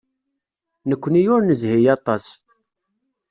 [0.89, 2.25] Nekkni ur nezhi aṭas.